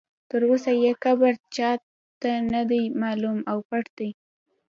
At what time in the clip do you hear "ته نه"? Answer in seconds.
2.21-2.61